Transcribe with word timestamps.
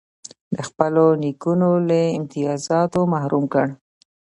د 0.55 0.57
خپلو 0.67 1.05
نیکونو 1.23 1.69
له 1.89 1.99
امتیازاتو 2.17 2.99
محروم 3.13 3.45
کړ. 3.53 3.67